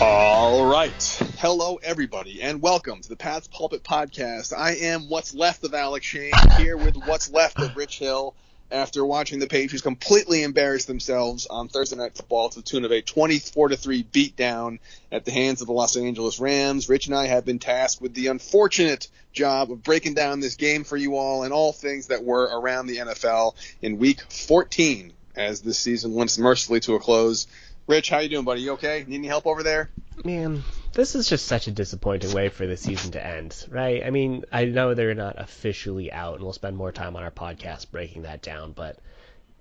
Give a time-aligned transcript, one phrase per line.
[0.00, 0.90] All right.
[1.36, 4.56] Hello, everybody, and welcome to the Pat's Pulpit Podcast.
[4.56, 8.34] I am what's left of Alec Shane here with what's left of Rich Hill
[8.70, 12.92] after watching the Patriots completely embarrass themselves on Thursday Night Football to the tune of
[12.92, 14.78] a 24 to 3 beatdown
[15.12, 16.88] at the hands of the Los Angeles Rams.
[16.88, 20.84] Rich and I have been tasked with the unfortunate job of breaking down this game
[20.84, 25.60] for you all and all things that were around the NFL in week 14 as
[25.60, 27.46] this season limps mercifully to a close.
[27.86, 28.62] Rich, how you doing, buddy?
[28.62, 29.04] You okay?
[29.06, 29.90] Need any help over there?
[30.24, 30.62] Man,
[30.94, 34.04] this is just such a disappointing way for the season to end, right?
[34.04, 37.32] I mean, I know they're not officially out, and we'll spend more time on our
[37.32, 39.00] podcast breaking that down, but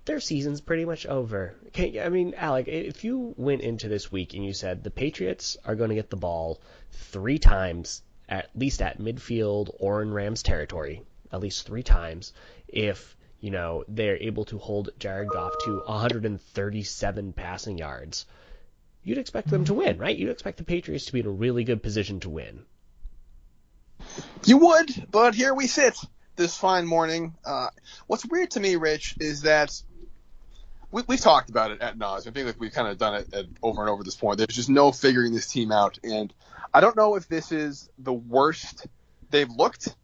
[0.04, 1.56] their season's pretty much over.
[1.76, 5.74] I mean, Alec, if you went into this week and you said the Patriots are
[5.74, 6.60] going to get the ball
[6.92, 12.32] three times, at least at midfield or in Rams territory, at least three times,
[12.68, 18.26] if you know they're able to hold Jared Goff to 137 passing yards
[19.04, 20.16] you'd expect them to win, right?
[20.16, 22.64] You'd expect the Patriots to be in a really good position to win.
[24.44, 25.96] You would, but here we sit
[26.36, 27.34] this fine morning.
[27.44, 27.68] Uh,
[28.06, 29.70] what's weird to me, Rich, is that
[30.90, 32.30] we, we've talked about it at nauseam.
[32.30, 34.38] I think like we've kind of done it at, over and over this point.
[34.38, 36.32] There's just no figuring this team out, and
[36.72, 38.86] I don't know if this is the worst
[39.30, 39.94] they've looked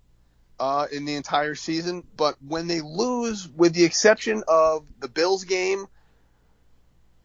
[0.59, 5.45] uh, in the entire season, but when they lose, with the exception of the Bills
[5.45, 5.87] game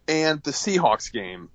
[0.08, 1.50] and the Seahawks game,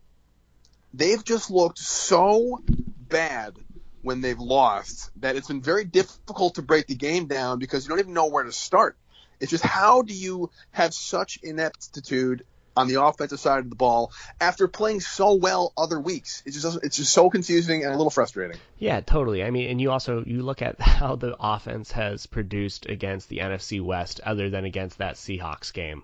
[0.95, 2.61] they've just looked so
[3.09, 3.57] bad
[4.03, 7.91] when they've lost that it's been very difficult to break the game down because you
[7.91, 8.97] don't even know where to start.
[9.41, 12.45] It's just how do you have such ineptitude
[12.77, 16.43] on the offensive side of the ball after playing so well other weeks?
[16.47, 18.59] It's just it's just so confusing and a little frustrating.
[18.79, 19.43] Yeah, totally.
[19.43, 23.39] I mean, and you also you look at how the offense has produced against the
[23.39, 26.03] NFC West, other than against that Seahawks game.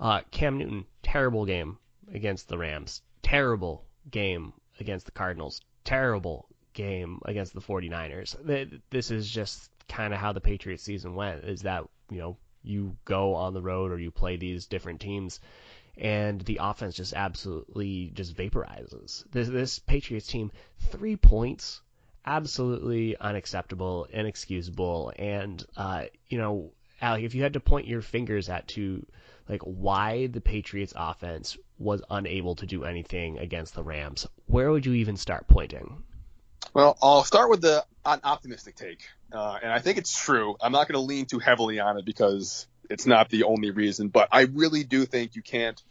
[0.00, 1.78] Uh, Cam Newton, terrible game
[2.12, 3.02] against the Rams.
[3.22, 5.60] Terrible game against the Cardinals.
[5.84, 8.80] Terrible game against the 49ers.
[8.90, 12.96] This is just kind of how the Patriots season went is that, you know, you
[13.04, 15.40] go on the road or you play these different teams
[15.96, 19.24] and the offense just absolutely just vaporizes.
[19.30, 21.80] This, this Patriots team, three points,
[22.24, 26.70] absolutely unacceptable, inexcusable, and uh, you know,
[27.00, 29.04] Alec, if you had to point your fingers at to
[29.48, 34.84] like why the Patriots offense was unable to do anything against the Rams, where would
[34.84, 36.02] you even start pointing?
[36.74, 40.56] Well, I'll start with the an optimistic take, uh, and I think it's true.
[40.60, 44.08] I'm not going to lean too heavily on it because it's not the only reason,
[44.08, 45.82] but I really do think you can't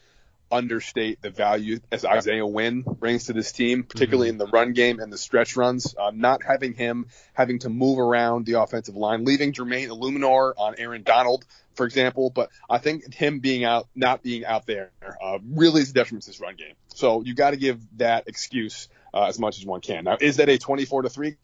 [0.51, 4.41] understate the value as Isaiah Wynn brings to this team, particularly mm-hmm.
[4.41, 5.95] in the run game and the stretch runs.
[5.97, 10.75] Uh, not having him having to move around the offensive line, leaving Jermaine Eluemunor on
[10.78, 11.45] Aaron Donald,
[11.78, 12.30] for example.
[12.30, 14.92] But I think him being out, not being out there,
[15.24, 16.74] uh, really is a detriment to his run game.
[16.90, 20.04] So you got to give that excuse uh, as much as one can.
[20.04, 21.38] Now, is that a 24 to three?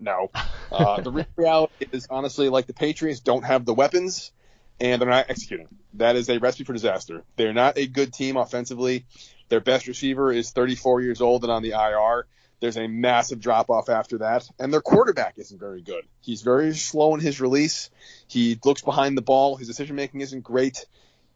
[0.00, 0.30] No.
[0.72, 4.32] Uh, the reality is honestly like the Patriots don't have the weapons
[4.80, 5.68] and they're not executing.
[5.94, 7.24] That is a recipe for disaster.
[7.36, 9.06] They're not a good team offensively.
[9.48, 12.26] Their best receiver is 34 years old and on the IR.
[12.64, 16.02] There's a massive drop off after that, and their quarterback isn't very good.
[16.22, 17.90] He's very slow in his release.
[18.26, 19.56] He looks behind the ball.
[19.56, 20.86] His decision making isn't great.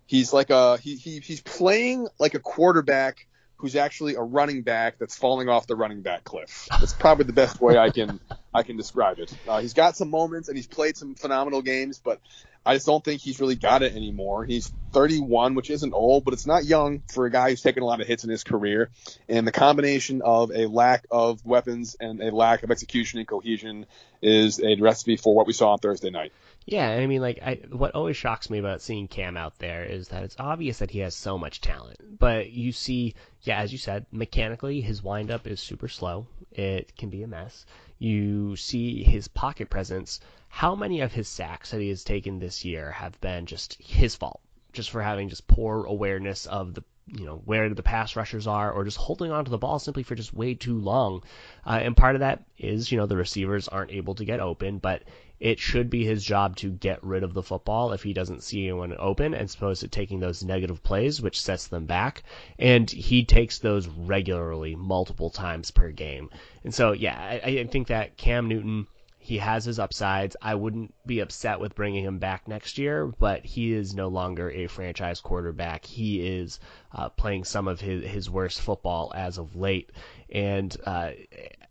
[0.06, 3.26] He's like a he, he he's playing like a quarterback
[3.56, 6.66] who's actually a running back that's falling off the running back cliff.
[6.70, 8.20] That's probably the best way I can
[8.54, 9.31] I can describe it.
[9.46, 12.22] Uh, he's got some moments and he's played some phenomenal games, but
[12.64, 14.44] I just don't think he's really got it anymore.
[14.44, 17.87] He's 31, which isn't old, but it's not young for a guy who's taken a
[17.87, 18.90] lot of hits in his career.
[19.28, 23.87] And the combination of a lack of weapons and a lack of execution and cohesion
[24.20, 26.32] is a recipe for what we saw on Thursday night.
[26.66, 30.08] Yeah, I mean, like, I, what always shocks me about seeing Cam out there is
[30.08, 32.19] that it's obvious that he has so much talent.
[32.19, 36.26] But you see, yeah, as you said, mechanically, his windup is super slow.
[36.52, 37.64] It can be a mess.
[37.99, 40.20] You see his pocket presence.
[40.48, 44.14] How many of his sacks that he has taken this year have been just his
[44.14, 44.40] fault?
[44.72, 48.70] Just for having just poor awareness of the you know where the pass rushers are,
[48.70, 51.22] or just holding on to the ball simply for just way too long.
[51.66, 54.78] Uh, and part of that is you know the receivers aren't able to get open,
[54.78, 55.02] but
[55.40, 58.64] it should be his job to get rid of the football if he doesn't see
[58.64, 62.24] anyone open, as opposed to taking those negative plays, which sets them back.
[62.58, 66.30] And he takes those regularly, multiple times per game.
[66.64, 68.88] And so, yeah, I, I think that Cam Newton,
[69.28, 70.36] he has his upsides.
[70.40, 74.50] I wouldn't be upset with bringing him back next year, but he is no longer
[74.50, 75.84] a franchise quarterback.
[75.84, 76.60] He is
[76.92, 79.90] uh, playing some of his, his worst football as of late.
[80.30, 81.10] And uh,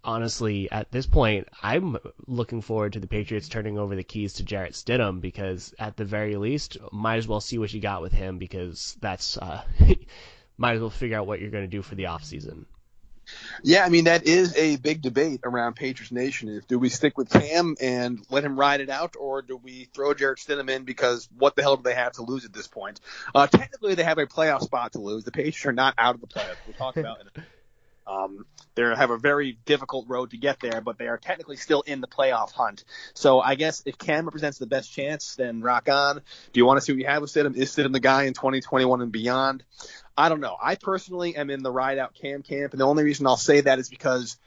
[0.04, 4.44] honestly, at this point, I'm looking forward to the Patriots turning over the keys to
[4.44, 8.14] Jarrett Stidham because, at the very least, might as well see what you got with
[8.14, 9.64] him because that's uh,
[10.58, 12.66] might as well figure out what you're going to do for the offseason.
[13.64, 16.50] Yeah, I mean that is a big debate around Patriots Nation.
[16.50, 19.90] If do we stick with Cam and let him ride it out, or do we
[19.94, 22.68] throw Jarrett Stidham in because what the hell do they have to lose at this
[22.68, 23.00] point?
[23.34, 25.24] Uh, technically, they have a playoff spot to lose.
[25.24, 26.58] The Patriots are not out of the playoffs.
[26.66, 27.44] We'll talk about it
[28.08, 28.46] um,
[28.76, 32.00] they have a very difficult road to get there, but they are technically still in
[32.00, 32.84] the playoff hunt.
[33.14, 36.22] So I guess if Cam represents the best chance, then rock on.
[36.54, 37.56] Do you want to see what you have with Stidham?
[37.56, 39.64] Is Stidham the guy in 2021 and beyond?
[40.18, 40.58] I don't know.
[40.62, 43.62] I personally am in the ride out Cam camp, and the only reason I'll say
[43.62, 44.38] that is because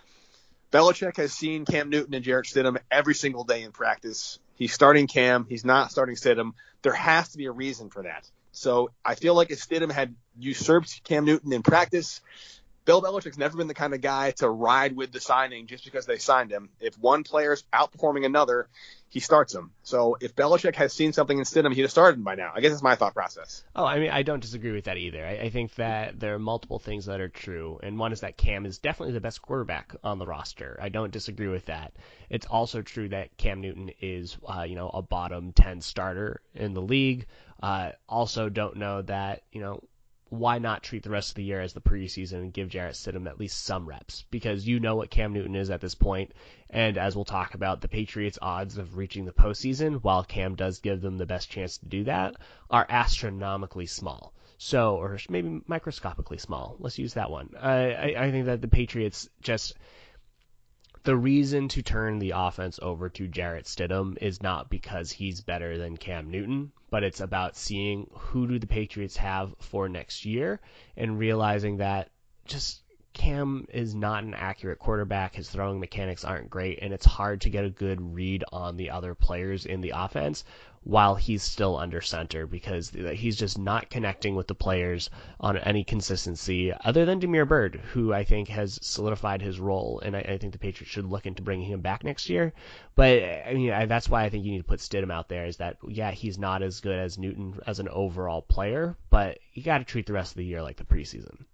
[0.72, 4.38] Belichick has seen Cam Newton and Jarrett Stidham every single day in practice.
[4.56, 5.46] He's starting Cam.
[5.48, 6.52] He's not starting Stidham.
[6.82, 8.28] There has to be a reason for that.
[8.52, 12.20] So I feel like if Stidham had usurped Cam Newton in practice,
[12.84, 16.06] Bill Belichick's never been the kind of guy to ride with the signing just because
[16.06, 16.70] they signed him.
[16.80, 18.68] If one player's outperforming another,
[19.10, 19.72] he starts him.
[19.82, 22.52] So if Belichick has seen something in Stidham, he'd have started him by now.
[22.54, 23.64] I guess that's my thought process.
[23.74, 25.24] Oh, I mean, I don't disagree with that either.
[25.26, 28.36] I, I think that there are multiple things that are true, and one is that
[28.36, 30.78] Cam is definitely the best quarterback on the roster.
[30.80, 31.92] I don't disagree with that.
[32.28, 36.72] It's also true that Cam Newton is, uh, you know, a bottom ten starter in
[36.72, 37.26] the league.
[37.62, 39.82] Uh, also, don't know that you know
[40.30, 43.28] why not treat the rest of the year as the preseason and give Jarrett Stidham
[43.28, 44.24] at least some reps?
[44.30, 46.32] Because you know what Cam Newton is at this point,
[46.70, 50.78] and as we'll talk about, the Patriots' odds of reaching the postseason, while Cam does
[50.78, 52.36] give them the best chance to do that,
[52.70, 54.32] are astronomically small.
[54.56, 56.76] So, or maybe microscopically small.
[56.78, 57.50] Let's use that one.
[57.60, 59.74] I, I, I think that the Patriots just
[61.02, 65.78] the reason to turn the offense over to Jarrett Stidham is not because he's better
[65.78, 70.60] than Cam Newton, but it's about seeing who do the Patriots have for next year
[70.96, 72.10] and realizing that
[72.44, 72.82] just
[73.20, 75.34] Cam is not an accurate quarterback.
[75.34, 78.88] His throwing mechanics aren't great, and it's hard to get a good read on the
[78.88, 80.42] other players in the offense
[80.84, 85.84] while he's still under center because he's just not connecting with the players on any
[85.84, 90.38] consistency other than Damiere Byrd, who I think has solidified his role, and I, I
[90.38, 92.54] think the Patriots should look into bringing him back next year.
[92.94, 95.44] But I mean, I, that's why I think you need to put Stidham out there.
[95.44, 99.62] Is that yeah, he's not as good as Newton as an overall player, but you
[99.62, 101.44] got to treat the rest of the year like the preseason.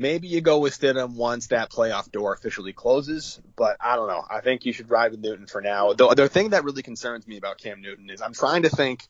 [0.00, 4.24] Maybe you go with Stidham once that playoff door officially closes, but I don't know.
[4.30, 5.92] I think you should ride with Newton for now.
[5.92, 9.06] The, the thing that really concerns me about Cam Newton is I'm trying to think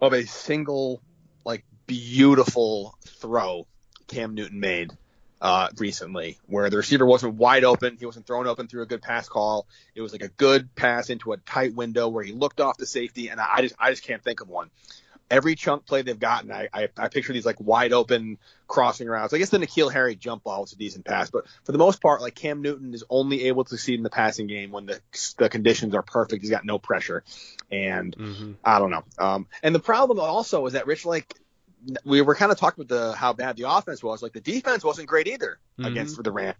[0.00, 1.02] of a single,
[1.44, 3.66] like, beautiful throw
[4.06, 4.92] Cam Newton made
[5.40, 9.02] uh, recently, where the receiver wasn't wide open, he wasn't thrown open through a good
[9.02, 9.66] pass call.
[9.96, 12.86] It was like a good pass into a tight window where he looked off the
[12.86, 14.70] safety, and I just I just can't think of one
[15.30, 19.32] every chunk play they've gotten, I, I, I picture these like wide open crossing routes.
[19.32, 22.00] I guess the N'Keal Harry jump ball was a decent pass, but for the most
[22.00, 25.00] part, like Cam Newton is only able to succeed in the passing game when the
[25.38, 26.42] the conditions are perfect.
[26.42, 27.24] He's got no pressure,
[27.70, 28.52] and mm-hmm.
[28.64, 29.04] I don't know.
[29.18, 31.34] Um, and the problem also is that Rich like
[32.04, 34.22] we were kind of talking about the how bad the offense was.
[34.22, 35.90] Like the defense wasn't great either mm-hmm.
[35.90, 36.56] against the Rams.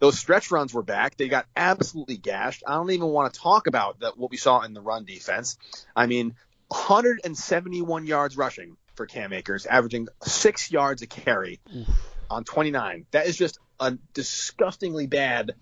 [0.00, 1.16] Those stretch runs were back.
[1.16, 2.62] They got absolutely gashed.
[2.66, 5.58] I don't even want to talk about that what we saw in the run defense.
[5.96, 6.36] I mean,
[6.68, 11.60] 171 yards rushing for Cam Akers, averaging six yards a carry
[12.30, 13.06] on 29.
[13.12, 15.54] That is just a disgustingly bad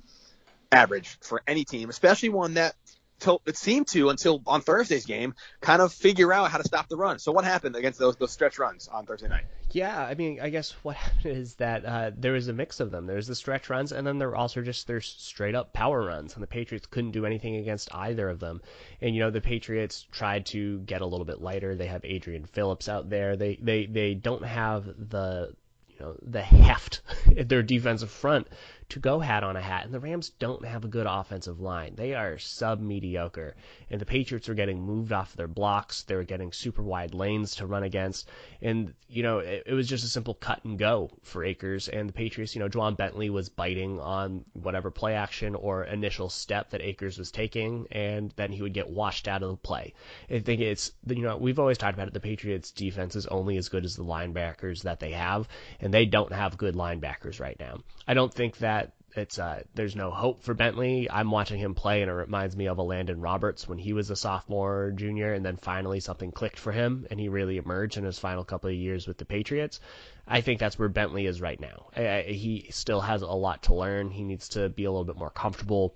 [0.73, 2.75] average for any team, especially one that
[3.19, 6.89] till it seemed to until on Thursday's game kind of figure out how to stop
[6.89, 7.19] the run.
[7.19, 9.45] So what happened against those those stretch runs on Thursday night?
[9.71, 12.91] Yeah, I mean, I guess what happened is that uh, there was a mix of
[12.91, 13.07] them.
[13.07, 16.43] There's the stretch runs, and then there also just there's straight up power runs, and
[16.43, 18.61] the Patriots couldn't do anything against either of them.
[19.01, 21.75] And you know, the Patriots tried to get a little bit lighter.
[21.75, 23.37] They have Adrian Phillips out there.
[23.37, 25.55] They they they don't have the
[25.89, 27.03] you know the heft
[27.37, 28.47] at their defensive front
[28.89, 29.85] to go hat on a hat.
[29.85, 31.95] And the Rams don't have a good offensive line.
[31.97, 33.57] They are sub mediocre.
[33.91, 36.03] And the Patriots are getting moved off their blocks.
[36.03, 38.29] They were getting super wide lanes to run against.
[38.63, 41.89] And, you know, it, it was just a simple cut and go for Akers.
[41.89, 46.29] And the Patriots, you know, Ja'Whaun Bentley was biting on whatever play action or initial
[46.29, 47.87] step that Akers was taking.
[47.91, 49.95] And then he would get washed out of the play.
[50.31, 52.15] I think it's, you know, we've always talked about it.
[52.15, 55.49] The Patriots defense is only as good as the linebackers that they have.
[55.81, 57.79] And they don't have good linebackers right now.
[58.07, 58.76] I don't think that
[59.19, 61.11] it's uh, there's no hope for Bentley.
[61.11, 64.17] I'm watching him play, and it reminds me of Elandon Roberts when he was a
[64.17, 68.19] sophomore, junior, and then finally something clicked for him, and he really emerged in his
[68.19, 69.81] final couple of years with the Patriots.
[70.27, 71.87] I think that's where Bentley is right now.
[71.97, 74.11] I, I, he still has a lot to learn.
[74.11, 75.95] He needs to be a little bit more comfortable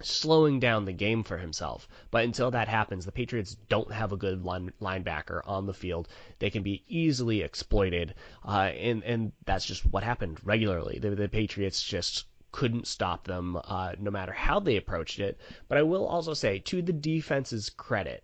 [0.00, 1.88] slowing down the game for himself.
[2.10, 6.08] But until that happens, the Patriots don't have a good line, linebacker on the field.
[6.38, 10.98] They can be easily exploited, uh, and and that's just what happened regularly.
[10.98, 15.38] The, the Patriots just couldn't stop them uh, no matter how they approached it.
[15.68, 18.22] But I will also say, to the defense's credit,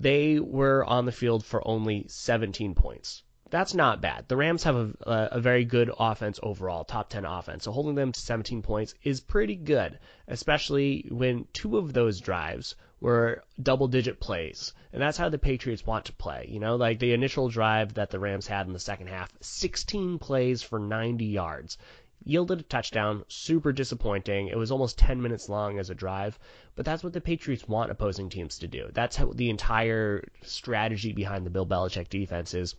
[0.00, 3.22] they were on the field for only 17 points.
[3.50, 4.28] That's not bad.
[4.28, 7.64] The Rams have a, a, very good offense overall, top 10 offense.
[7.64, 12.74] So holding them to 17 points is pretty good, especially when two of those drives
[13.00, 14.74] were double digit plays.
[14.92, 16.46] And that's how the Patriots want to play.
[16.50, 20.18] You know, like the initial drive that the Rams had in the second half, 16
[20.18, 21.78] plays for 90 yards
[22.24, 23.24] yielded a touchdown.
[23.28, 24.48] Super disappointing.
[24.48, 26.38] It was almost 10 minutes long as a drive,
[26.74, 28.90] but that's what the Patriots want opposing teams to do.
[28.92, 32.74] That's how the entire strategy behind the Bill Belichick defense is.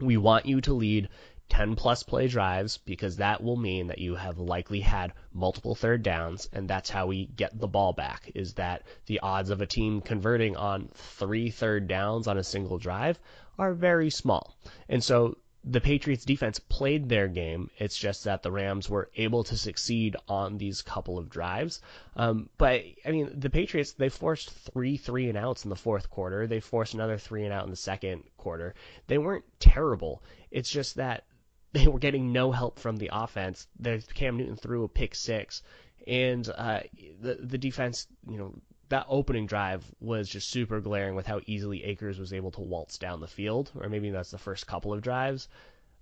[0.00, 1.08] We want you to lead
[1.52, 6.02] 10 plus play drives because that will mean that you have likely had multiple third
[6.02, 9.66] downs and that's how we get the ball back is that the odds of a
[9.66, 13.18] team converting on three third downs on a single drive
[13.58, 14.56] are very small.
[14.88, 17.70] And so the Patriots defense played their game.
[17.78, 21.80] It's just that the Rams were able to succeed on these couple of drives.
[22.16, 26.10] Um, but I mean, the Patriots they forced three three and outs in the fourth
[26.10, 26.46] quarter.
[26.46, 28.74] They forced another three and out in the second quarter.
[29.06, 30.22] They weren't terrible.
[30.50, 31.24] It's just that
[31.72, 33.66] they were getting no help from the offense.
[33.78, 35.62] The Cam Newton threw a pick six,
[36.06, 36.80] and uh,
[37.20, 38.54] the the defense, you know,
[38.92, 42.98] that opening drive was just super glaring with how easily Akers was able to waltz
[42.98, 45.48] down the field, or maybe that's the first couple of drives.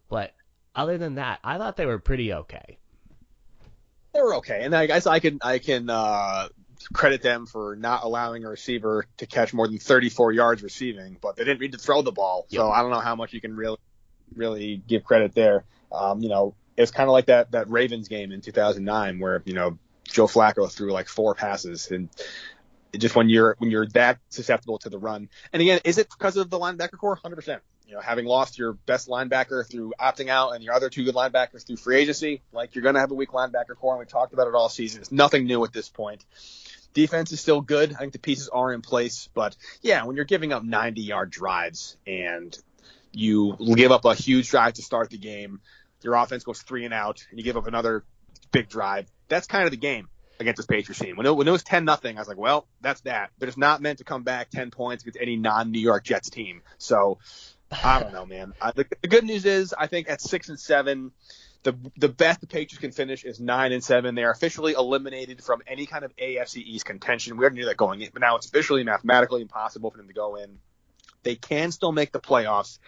[0.08, 0.34] But
[0.74, 2.78] other than that, I thought they were pretty okay.
[4.12, 6.48] They were okay, and I guess I can I can uh,
[6.92, 11.36] credit them for not allowing a receiver to catch more than 34 yards receiving, but
[11.36, 12.46] they didn't need to throw the ball.
[12.48, 12.58] Yep.
[12.58, 13.78] So I don't know how much you can really
[14.34, 15.64] really give credit there.
[15.92, 19.54] Um, you know, it's kind of like that that Ravens game in 2009 where you
[19.54, 19.78] know
[20.10, 22.08] Joe Flacco threw like four passes, and
[22.98, 25.28] just when you're when you're that susceptible to the run.
[25.52, 27.18] And again, is it because of the linebacker core?
[27.22, 27.60] 100%.
[27.86, 31.14] You know, having lost your best linebacker through opting out and your other two good
[31.14, 34.06] linebackers through free agency, like you're going to have a weak linebacker core, and we
[34.06, 35.00] talked about it all season.
[35.00, 36.24] It's nothing new at this point.
[36.94, 37.92] Defense is still good.
[37.92, 41.30] I think the pieces are in place, but yeah, when you're giving up 90 yard
[41.30, 42.56] drives and
[43.12, 45.60] you give up a huge drive to start the game,
[46.02, 48.04] your offense goes three and out, and you give up another
[48.52, 49.06] big drive.
[49.28, 50.08] That's kind of the game
[50.40, 51.16] against this Patriots team.
[51.16, 53.30] When it, when it was 10 nothing, I was like, well, that's that.
[53.38, 56.30] But it's not meant to come back 10 points against any non New York Jets
[56.30, 56.62] team.
[56.78, 57.18] So
[57.84, 58.52] I don't know, man.
[58.60, 61.12] Uh, the, the good news is I think at six and seven,
[61.62, 64.14] the the best the Patriots can finish is nine and seven.
[64.14, 67.36] They are officially eliminated from any kind of AFC East contention.
[67.36, 70.14] We already knew that going in, but now it's officially mathematically impossible for them to
[70.14, 70.58] go in.
[71.22, 72.78] They can still make the playoffs.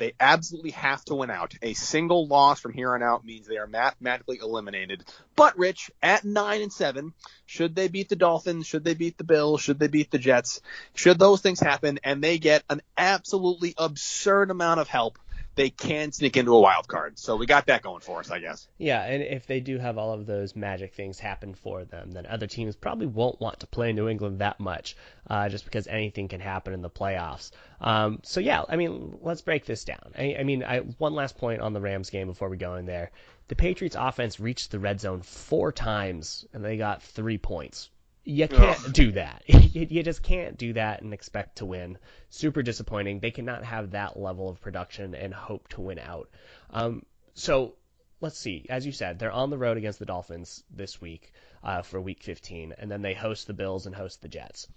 [0.00, 1.54] They absolutely have to win out.
[1.60, 5.04] A single loss from here on out means they are mathematically eliminated.
[5.36, 7.12] But Rich, at nine and seven,
[7.44, 8.66] should they beat the Dolphins?
[8.66, 9.60] Should they beat the Bills?
[9.60, 10.62] Should they beat the Jets?
[10.94, 15.18] Should those things happen and they get an absolutely absurd amount of help
[15.54, 17.18] they can sneak into a wild card.
[17.18, 18.68] So we got that going for us, I guess.
[18.78, 22.26] Yeah, and if they do have all of those magic things happen for them, then
[22.26, 24.96] other teams probably won't want to play New England that much,
[25.28, 27.50] uh, just because anything can happen in the playoffs.
[27.80, 30.12] Um, so yeah, I mean, let's break this down.
[30.16, 32.86] I, I mean, I, one last point on the Rams game before we go in
[32.86, 33.10] there.
[33.48, 37.90] The Patriots offense reached the red zone four times and they got three points.
[38.24, 38.92] You can't Ugh.
[38.92, 39.42] do that.
[39.46, 41.98] you, you just can't do that and expect to win.
[42.28, 43.20] Super disappointing.
[43.20, 46.28] They cannot have that level of production and hope to win out.
[46.70, 47.74] Um, so
[48.20, 48.66] let's see.
[48.68, 52.22] As you said, they're on the road against the Dolphins this week uh, for Week
[52.22, 54.68] 15, and then they host the Bills and host the Jets.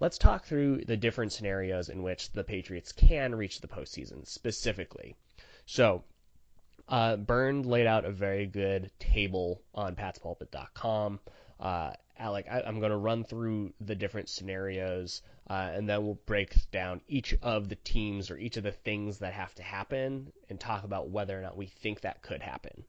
[0.00, 5.14] Let's talk through the different scenarios in which the Patriots can reach the postseason specifically.
[5.66, 6.04] So,
[6.88, 11.20] uh, Bernd laid out a very good table on patspulpit.com.
[11.60, 16.18] Uh, Alec, I, am going to run through the different scenarios, uh, and then we'll
[16.26, 20.32] break down each of the teams or each of the things that have to happen
[20.48, 22.84] and talk about whether or not we think that could happen.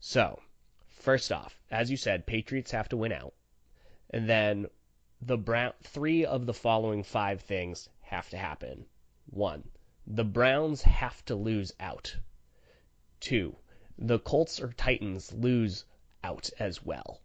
[0.00, 0.40] So,
[0.88, 3.34] first off, as you said, Patriots have to win out,
[4.10, 4.66] and then
[5.20, 8.86] the Brown three of the following five things have to happen.
[9.30, 9.68] One,
[10.06, 12.16] the Browns have to lose out.
[13.20, 13.56] Two,
[13.98, 15.84] the Colts or Titans lose
[16.24, 17.20] out as well.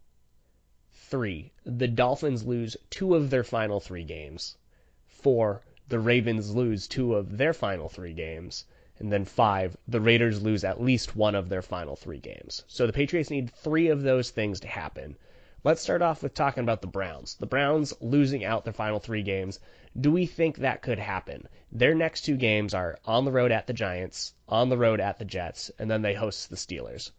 [1.10, 4.58] Three, the Dolphins lose two of their final three games.
[5.06, 8.66] Four, the Ravens lose two of their final three games.
[8.98, 12.62] And then five, the Raiders lose at least one of their final three games.
[12.68, 15.16] So the Patriots need three of those things to happen.
[15.64, 17.36] Let's start off with talking about the Browns.
[17.36, 19.60] The Browns losing out their final three games.
[19.98, 21.48] Do we think that could happen?
[21.72, 25.18] Their next two games are on the road at the Giants, on the road at
[25.18, 27.12] the Jets, and then they host the Steelers.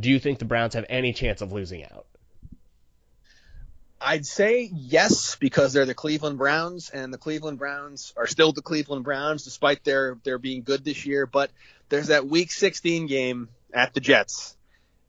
[0.00, 2.06] Do you think the Browns have any chance of losing out?
[4.04, 8.62] I'd say yes because they're the Cleveland Browns, and the Cleveland Browns are still the
[8.62, 11.26] Cleveland Browns despite their their being good this year.
[11.26, 11.50] But
[11.88, 14.56] there's that Week 16 game at the Jets,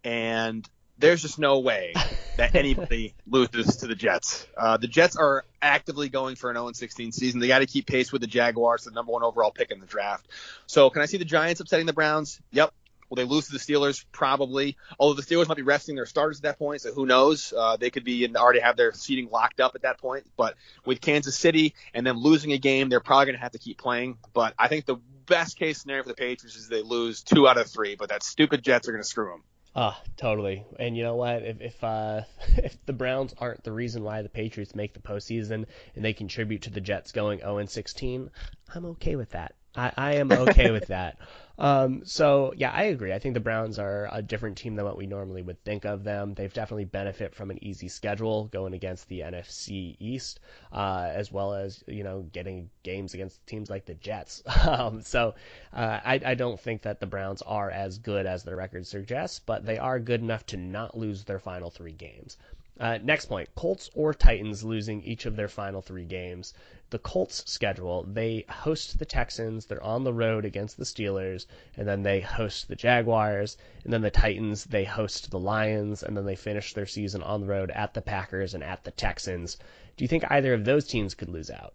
[0.04, 1.94] and there's just no way
[2.38, 4.48] that anybody loses to the Jets.
[4.58, 7.42] Uh, the Jets are actively going for an 0-16 season.
[7.42, 9.86] They got to keep pace with the Jaguars, the number one overall pick in the
[9.86, 10.26] draft.
[10.68, 12.40] So can I see the Giants upsetting the Browns?
[12.52, 12.74] Yep.
[13.10, 14.04] Will they lose to the Steelers?
[14.12, 14.78] Probably.
[15.00, 17.54] Although the Steelers might be resting their starters at that point, so who knows?
[17.56, 20.26] Uh, they could be and already have their seating locked up at that point.
[20.36, 23.60] But with Kansas City and them losing a game, they're probably going to have to
[23.60, 24.18] keep playing.
[24.34, 27.58] But I think the best case scenario for the Patriots is they lose two out
[27.58, 27.96] of three.
[27.96, 29.44] But that stupid Jets are going to screw them.
[29.78, 30.66] Ah, totally.
[30.80, 31.44] And you know what?
[31.44, 32.22] If if uh,
[32.58, 36.64] if the Browns aren't the reason why the Patriots make the postseason and they contribute
[36.64, 38.32] to the Jets going 0 and 16,
[38.74, 39.56] I'm okay with that.
[39.76, 41.18] I, I am okay with that.
[41.58, 43.14] Um, so yeah, I agree.
[43.14, 46.04] I think the Browns are a different team than what we normally would think of
[46.04, 46.34] them.
[46.34, 50.40] They've definitely benefit from an easy schedule going against the NFC East,
[50.72, 54.44] uh, as well as you know getting games against teams like the Jets.
[54.68, 55.36] um, so
[55.74, 59.40] uh, I, I don't think that the Browns are as good as their record suggests,
[59.40, 62.38] but they are good enough to not lose their final three games.
[62.78, 66.54] Uh, next point Colts or Titans losing each of their final three games.
[66.90, 71.46] The Colts schedule, they host the Texans, they're on the road against the Steelers,
[71.78, 76.18] and then they host the Jaguars, and then the Titans, they host the Lions, and
[76.18, 79.58] then they finish their season on the road at the Packers and at the Texans.
[79.96, 81.74] Do you think either of those teams could lose out?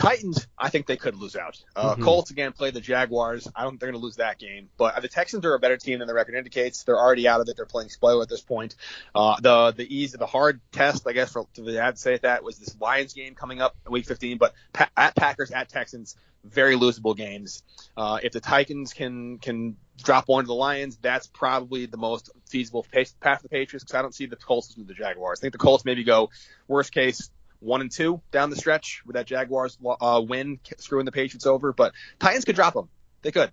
[0.00, 1.62] Titans, I think they could lose out.
[1.76, 2.04] Uh, mm-hmm.
[2.04, 3.46] Colts again play the Jaguars.
[3.54, 4.70] I don't think they're going to lose that game.
[4.78, 6.84] But the Texans are a better team than the record indicates.
[6.84, 7.56] They're already out of it.
[7.56, 8.76] They're playing spoiler at this point.
[9.14, 12.42] Uh, the the easy, the hard test, I guess, for the dad to say that
[12.42, 14.38] was this Lions game coming up in Week 15.
[14.38, 17.62] But pa- at Packers, at Texans, very losable games.
[17.94, 22.30] Uh, if the Titans can can drop one to the Lions, that's probably the most
[22.46, 25.40] feasible path for the Patriots because I don't see the Colts losing the Jaguars.
[25.40, 26.30] I think the Colts maybe go
[26.68, 31.12] worst case one and two down the stretch with that Jaguars uh, win screwing the
[31.12, 31.72] Patriots over.
[31.72, 32.88] But Titans could drop them.
[33.22, 33.52] They could.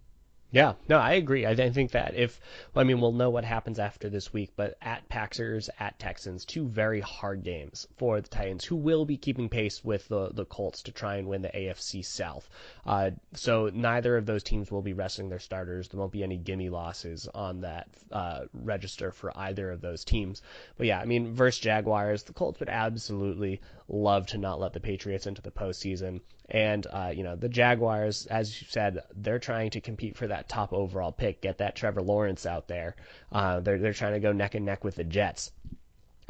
[0.50, 1.46] Yeah, no, I agree.
[1.46, 2.40] I think that if,
[2.74, 6.70] I mean, we'll know what happens after this week, but at Packers, at Texans, two
[6.70, 10.84] very hard games for the Titans, who will be keeping pace with the the Colts
[10.84, 12.50] to try and win the AFC South.
[12.86, 15.90] Uh, so neither of those teams will be resting their starters.
[15.90, 20.42] There won't be any gimme losses on that uh, register for either of those teams.
[20.78, 24.80] But yeah, I mean, versus Jaguars, the Colts would absolutely love to not let the
[24.80, 26.22] Patriots into the postseason.
[26.50, 30.48] And uh, you know the Jaguars, as you said, they're trying to compete for that
[30.48, 32.96] top overall pick, get that Trevor Lawrence out there.
[33.32, 35.52] Uh, they're they're trying to go neck and neck with the Jets.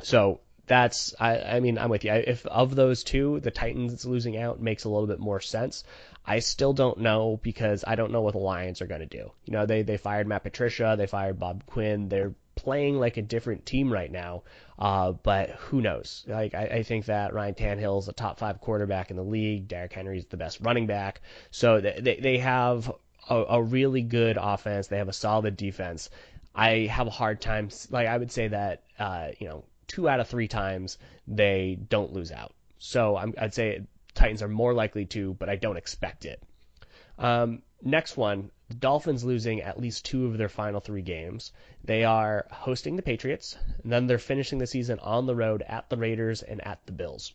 [0.02, 2.12] So that's I, I mean I'm with you.
[2.12, 5.84] If of those two, the Titans losing out makes a little bit more sense.
[6.26, 9.32] I still don't know because I don't know what the Lions are going to do.
[9.46, 12.10] You know, they they fired Matt Patricia, they fired Bob Quinn.
[12.10, 14.44] They're playing like a different team right now.
[14.78, 16.26] Uh, but who knows?
[16.28, 19.68] Like I, I think that Ryan Tannehill's a top five quarterback in the league.
[19.68, 21.22] Derrick Henry's the best running back.
[21.52, 22.92] So they they have
[23.30, 24.88] a, a really good offense.
[24.88, 26.10] They have a solid defense.
[26.54, 27.70] I have a hard time.
[27.90, 32.14] Like I would say that uh, you know two out of three times they don't
[32.14, 32.54] lose out.
[32.80, 33.82] So i would say
[34.14, 36.42] Titans are more likely to, but I don't expect it.
[37.18, 41.54] Um, next one, the Dolphins losing at least two of their final three games.
[41.84, 45.90] They are hosting the Patriots, and then they're finishing the season on the road at
[45.90, 47.34] the Raiders and at the Bills.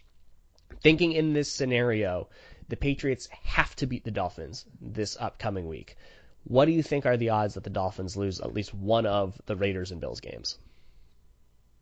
[0.83, 2.29] Thinking in this scenario,
[2.69, 5.97] the Patriots have to beat the Dolphins this upcoming week.
[6.45, 9.41] What do you think are the odds that the Dolphins lose at least one of
[9.47, 10.59] the Raiders and Bills games?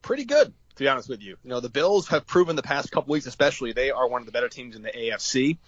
[0.03, 1.37] Pretty good to be honest with you.
[1.43, 4.27] You know, the Bills have proven the past couple weeks, especially, they are one of
[4.27, 5.59] the better teams in the AFC.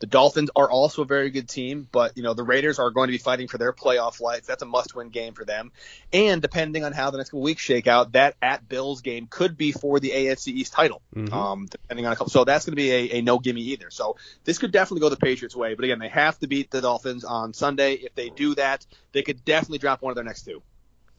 [0.00, 3.08] The Dolphins are also a very good team, but you know, the Raiders are going
[3.08, 4.46] to be fighting for their playoff life.
[4.46, 5.72] That's a must-win game for them.
[6.12, 9.58] And depending on how the next couple weeks shake out, that at Bills game could
[9.58, 11.02] be for the AFC East title.
[11.14, 11.34] Mm-hmm.
[11.34, 12.30] Um, depending on a couple.
[12.30, 13.90] So that's going to be a, a no gimme either.
[13.90, 15.74] So this could definitely go the Patriots' way.
[15.74, 17.94] But again, they have to beat the Dolphins on Sunday.
[17.94, 20.62] If they do that, they could definitely drop one of their next two.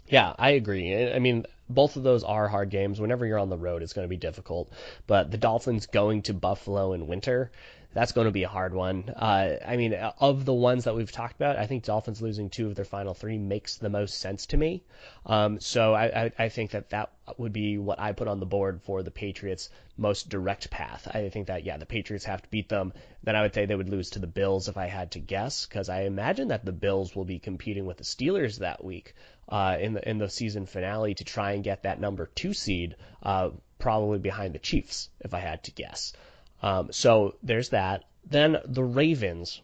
[0.07, 1.11] Yeah, I agree.
[1.13, 2.99] I mean, both of those are hard games.
[2.99, 4.71] Whenever you're on the road, it's going to be difficult.
[5.07, 7.51] But the Dolphins going to Buffalo in winter,
[7.93, 9.09] that's going to be a hard one.
[9.09, 12.67] Uh, I mean, of the ones that we've talked about, I think Dolphins losing two
[12.67, 14.83] of their final three makes the most sense to me.
[15.25, 18.45] Um, so I, I, I think that that would be what I put on the
[18.45, 21.07] board for the Patriots' most direct path.
[21.13, 22.93] I think that, yeah, the Patriots have to beat them.
[23.23, 25.65] Then I would say they would lose to the Bills if I had to guess,
[25.65, 29.15] because I imagine that the Bills will be competing with the Steelers that week
[29.49, 32.95] uh, in the in the season finale to try and get that number two seed,
[33.23, 33.49] uh,
[33.79, 36.13] probably behind the Chiefs, if I had to guess.
[36.61, 38.05] Um, so there's that.
[38.25, 39.61] Then the Ravens,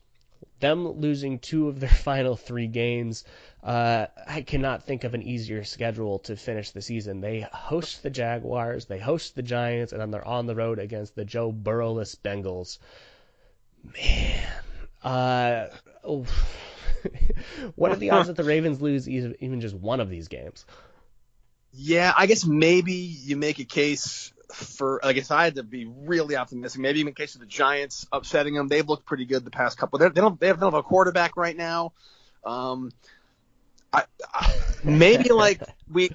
[0.60, 3.24] them losing two of their final three games.
[3.63, 7.22] Uh, I cannot think of an easier schedule to finish the season.
[7.22, 11.16] They host the Jaguars, they host the Giants, and then they're on the road against
[11.16, 12.80] the Joe Burrowless Bengals.
[13.84, 14.44] Man,
[15.04, 15.68] uh,
[16.04, 16.26] oh.
[17.76, 20.66] what are the odds that the Ravens lose even just one of these games?
[21.74, 25.86] Yeah, I guess maybe you make a case for like if I had to be
[25.86, 29.52] really optimistic, maybe in case of the Giants upsetting them, they've looked pretty good the
[29.52, 30.00] past couple.
[30.00, 31.94] They're, they don't they, have, don't have a quarterback right now.
[32.44, 32.92] Um,
[33.92, 36.12] I, I maybe like we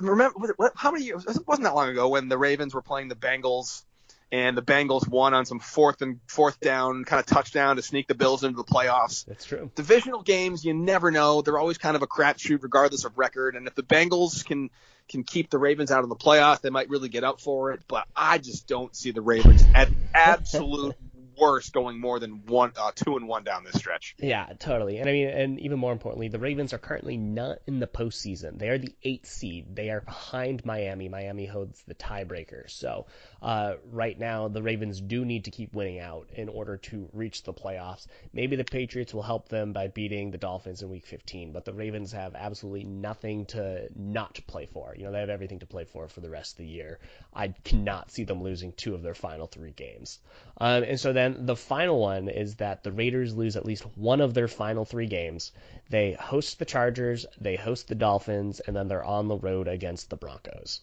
[0.00, 1.26] remember how many years?
[1.26, 3.82] It wasn't that long ago when the Ravens were playing the Bengals
[4.32, 8.08] and the Bengals won on some fourth and fourth down kind of touchdown to sneak
[8.08, 9.24] the Bills into the playoffs.
[9.26, 9.70] That's true.
[9.74, 11.42] Divisional games, you never know.
[11.42, 13.54] They're always kind of a crapshoot regardless of record.
[13.54, 14.70] And if the Bengals can
[15.06, 17.80] can keep the Ravens out of the playoffs, they might really get up for it.
[17.86, 20.96] But I just don't see the Ravens at absolute
[21.38, 24.14] worse going more than one, uh, two and one down this stretch.
[24.18, 24.98] Yeah, totally.
[24.98, 28.58] And I mean, and even more importantly, the Ravens are currently not in the postseason.
[28.58, 29.74] They are the eighth seed.
[29.74, 31.08] They are behind Miami.
[31.08, 32.70] Miami holds the tiebreaker.
[32.70, 33.06] So
[33.42, 37.42] uh, right now, the Ravens do need to keep winning out in order to reach
[37.42, 38.06] the playoffs.
[38.32, 41.72] Maybe the Patriots will help them by beating the Dolphins in Week 15, but the
[41.72, 44.94] Ravens have absolutely nothing to not play for.
[44.96, 46.98] You know, they have everything to play for for the rest of the year.
[47.32, 50.20] I cannot see them losing two of their final three games.
[50.58, 53.84] Um, and so then then the final one is that the Raiders lose at least
[53.96, 55.52] one of their final three games.
[55.88, 60.10] They host the Chargers, they host the Dolphins, and then they're on the road against
[60.10, 60.80] the Broncos.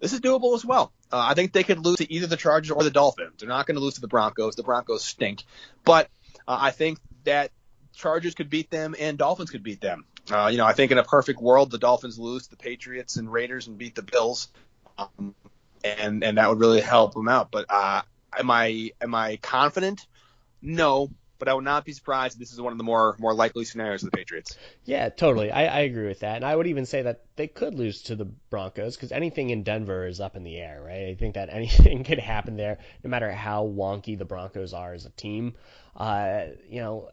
[0.00, 0.92] This is doable as well.
[1.12, 3.34] Uh, I think they could lose to either the Chargers or the Dolphins.
[3.38, 4.56] They're not going to lose to the Broncos.
[4.56, 5.44] The Broncos stink.
[5.84, 6.08] But
[6.48, 7.50] uh, I think that
[7.94, 10.06] Chargers could beat them and Dolphins could beat them.
[10.30, 13.16] Uh, you know, I think in a perfect world, the Dolphins lose to the Patriots
[13.16, 14.48] and Raiders and beat the Bills.
[14.96, 15.34] Um,
[15.82, 17.50] and and that would really help them out.
[17.50, 18.02] But uh,
[18.38, 20.06] Am I am I confident?
[20.62, 23.34] No, but I would not be surprised if this is one of the more more
[23.34, 24.56] likely scenarios of the Patriots.
[24.84, 25.50] Yeah, totally.
[25.50, 28.14] I, I agree with that, and I would even say that they could lose to
[28.14, 31.08] the Broncos because anything in Denver is up in the air, right?
[31.08, 35.06] I think that anything could happen there, no matter how wonky the Broncos are as
[35.06, 35.54] a team.
[35.96, 37.10] Uh, you know.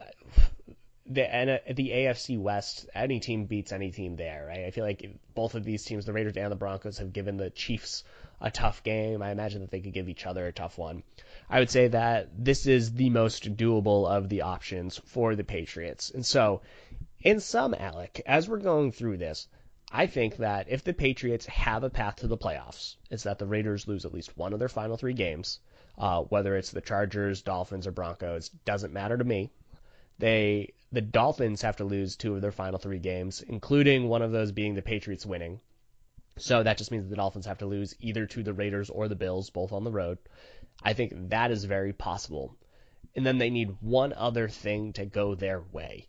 [1.10, 4.66] The, and uh, the AFC West, any team beats any team there, right?
[4.66, 7.48] I feel like both of these teams, the Raiders and the Broncos, have given the
[7.48, 8.04] Chiefs
[8.40, 9.22] a tough game.
[9.22, 11.02] I imagine that they could give each other a tough one.
[11.50, 16.10] I would say that this is the most doable of the options for the Patriots.
[16.10, 16.62] And so,
[17.20, 19.48] in sum, Alec, as we're going through this,
[19.90, 23.46] I think that if the Patriots have a path to the playoffs, it's that the
[23.46, 25.60] Raiders lose at least one of their final three games.
[25.96, 29.50] Uh, whether it's the Chargers, Dolphins, or Broncos, doesn't matter to me.
[30.18, 34.30] They the Dolphins have to lose two of their final three games, including one of
[34.30, 35.60] those being the Patriots winning.
[36.38, 39.16] So that just means the Dolphins have to lose either to the Raiders or the
[39.16, 40.18] Bills, both on the road.
[40.82, 42.56] I think that is very possible.
[43.14, 46.08] And then they need one other thing to go their way.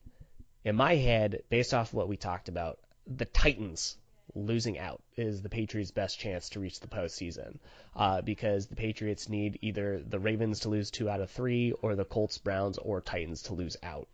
[0.64, 3.98] In my head, based off what we talked about, the Titans
[4.36, 7.58] losing out is the Patriots' best chance to reach the postseason
[7.96, 11.96] uh, because the Patriots need either the Ravens to lose two out of three or
[11.96, 14.08] the Colts, Browns, or Titans to lose out.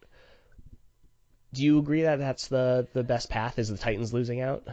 [1.54, 4.68] Do you agree that that's the, the best path is the Titans losing out?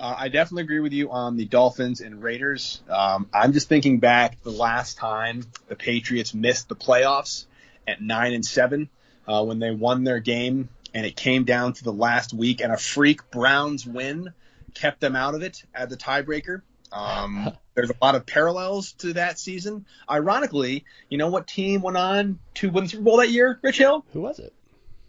[0.00, 2.80] Uh, I definitely agree with you on the Dolphins and Raiders.
[2.88, 7.44] Um, I'm just thinking back the last time the Patriots missed the playoffs
[7.86, 8.88] at nine and seven
[9.28, 12.72] uh, when they won their game, and it came down to the last week, and
[12.72, 14.32] a freak Browns win
[14.72, 16.62] kept them out of it at the tiebreaker.
[16.90, 19.84] Um, there's a lot of parallels to that season.
[20.08, 23.60] Ironically, you know what team went on to win the Super Bowl that year?
[23.62, 24.06] Rich Hill.
[24.14, 24.54] Who was it?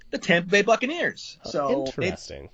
[0.09, 1.37] the Tampa Bay Buccaneers.
[1.45, 2.49] Oh, So interesting.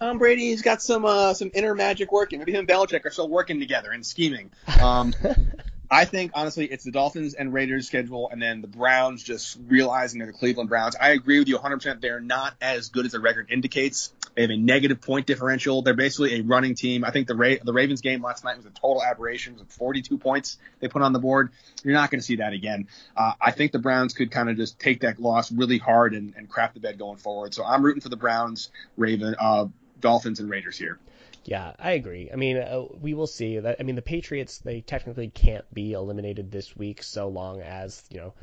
[0.00, 2.38] Tom Brady's got some uh, some inner magic working.
[2.38, 4.50] Maybe him and Belichick are still working together and scheming.
[4.80, 5.12] Um,
[5.90, 10.18] I think honestly, it's the Dolphins and Raiders schedule, and then the Browns just realizing
[10.18, 10.94] they're the Cleveland Browns.
[11.00, 12.02] I agree with you 100%.
[12.02, 14.12] They're not as good as the record indicates.
[14.34, 15.80] They have a negative point differential.
[15.80, 17.04] They're basically a running team.
[17.04, 19.54] I think the Ra- the Ravens game last night was a total aberration.
[19.54, 21.50] It was 42 points they put on the board.
[21.82, 22.86] You're not going to see that again.
[23.16, 26.34] Uh, I think the Browns could kind of just take that loss really hard and,
[26.36, 27.54] and crap the bed going forward.
[27.54, 29.66] So I'm rooting for the Browns, Raven, uh,
[30.00, 30.98] Dolphins, and Raiders here.
[31.44, 32.30] Yeah, I agree.
[32.32, 33.58] I mean, uh, we will see.
[33.58, 38.04] That I mean, the Patriots they technically can't be eliminated this week so long as
[38.10, 38.34] you know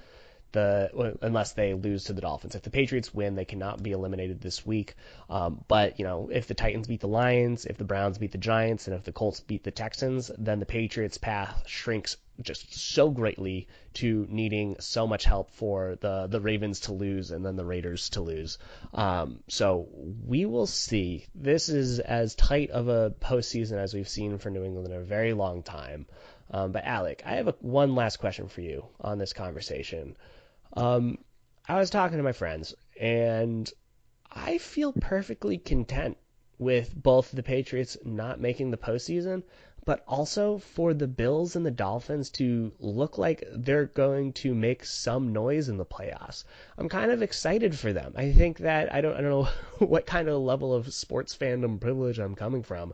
[0.55, 2.55] the unless they lose to the Dolphins.
[2.55, 4.95] If the Patriots win, they cannot be eliminated this week.
[5.29, 8.37] Um, but you know, if the Titans beat the Lions, if the Browns beat the
[8.37, 13.09] Giants, and if the Colts beat the Texans, then the Patriots' path shrinks just so
[13.09, 17.65] greatly to needing so much help for the the Ravens to lose and then the
[17.65, 18.57] Raiders to lose.
[18.93, 19.87] Um, so
[20.25, 21.25] we will see.
[21.33, 25.03] This is as tight of a postseason as we've seen for New England in a
[25.03, 26.07] very long time.
[26.51, 30.15] Um, but Alec, I have a, one last question for you on this conversation.
[30.73, 31.17] Um,
[31.67, 33.71] I was talking to my friends, and
[34.29, 36.17] I feel perfectly content
[36.57, 39.43] with both the Patriots not making the postseason,
[39.85, 44.83] but also for the Bills and the Dolphins to look like they're going to make
[44.83, 46.43] some noise in the playoffs.
[46.75, 48.11] I'm kind of excited for them.
[48.15, 49.49] I think that I don't I don't know
[49.85, 52.93] what kind of level of sports fandom privilege I'm coming from,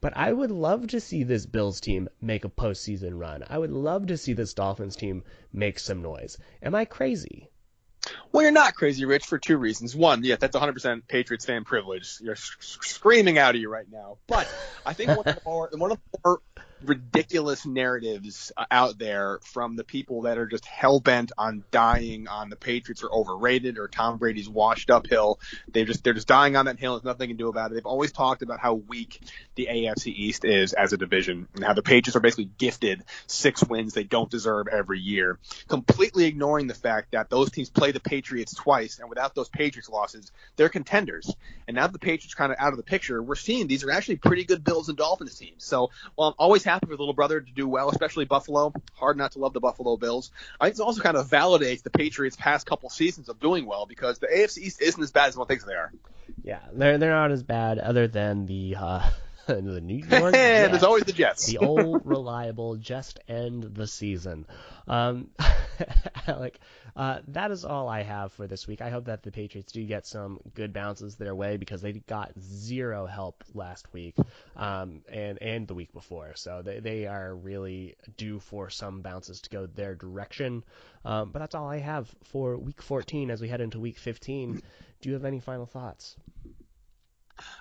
[0.00, 3.44] but I would love to see this Bills team make a postseason run.
[3.48, 6.36] I would love to see this Dolphins team make some noise.
[6.62, 7.48] Am I crazy?
[8.32, 9.94] Well, you're not crazy, Rich, for two reasons.
[9.94, 12.18] One, yeah, that's 100% Patriots fan privilege.
[12.20, 14.18] You're sc- screaming out of you right now.
[14.26, 14.48] But
[14.84, 16.40] I think one of the more, one of the more
[16.84, 22.28] ridiculous narratives uh, out there from the people that are just hell bent on dying
[22.28, 25.38] on the Patriots are overrated or Tom Brady's washed uphill.
[25.68, 26.94] They just they're just dying on that hill.
[26.94, 27.74] There's nothing they can do about it.
[27.74, 29.20] They've always talked about how weak
[29.54, 33.62] the AFC East is as a division and how the Patriots are basically gifted six
[33.64, 38.00] wins they don't deserve every year, completely ignoring the fact that those teams play the
[38.00, 41.34] Patriots twice, and without those Patriots losses, they're contenders.
[41.66, 44.16] And now the Patriots kind of out of the picture, we're seeing these are actually
[44.16, 45.64] pretty good Bills and Dolphins teams.
[45.64, 49.16] So while I'm always happy for the little brother to do well, especially Buffalo, hard
[49.16, 50.30] not to love the Buffalo Bills.
[50.60, 53.86] I think it also kind of validates the Patriots' past couple seasons of doing well
[53.86, 55.92] because the AFC East isn't as bad as one thinks they are.
[56.42, 59.08] Yeah, they're they're not as bad, other than the uh,
[59.46, 60.32] the New York.
[60.32, 60.82] There's Jets.
[60.82, 61.46] always the Jets.
[61.46, 64.46] the old reliable just end the season.
[64.88, 65.28] Um,
[66.26, 66.58] Alec,
[66.96, 68.80] uh, that is all I have for this week.
[68.80, 72.32] I hope that the Patriots do get some good bounces their way because they got
[72.40, 74.16] zero help last week
[74.56, 76.32] um, and and the week before.
[76.36, 80.64] So they, they are really due for some bounces to go their direction.
[81.04, 84.62] Um, but that's all I have for week 14 as we head into week 15.
[85.00, 86.16] Do you have any final thoughts?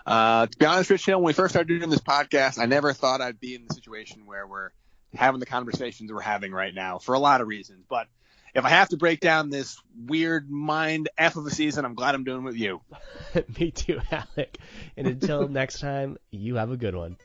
[0.06, 2.94] Uh, to be honest, Rich Hill, when we first started doing this podcast, I never
[2.94, 4.70] thought I'd be in the situation where we're
[5.16, 7.86] having the conversations we're having right now for a lot of reasons.
[7.88, 8.08] But
[8.54, 12.16] if I have to break down this weird mind F of a season, I'm glad
[12.16, 12.82] I'm doing it with you.
[13.60, 14.58] Me too, Alec.
[14.96, 17.18] And until next time, you have a good one.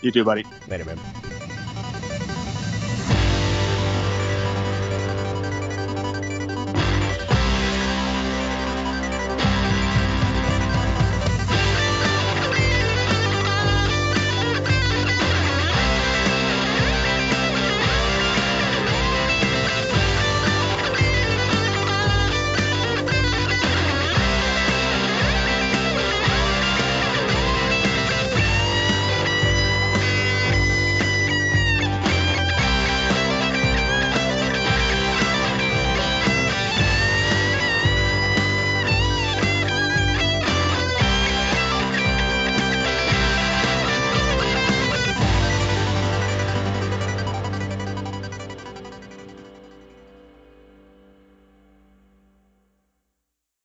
[0.00, 0.44] You too, buddy.
[0.68, 0.98] Later, man.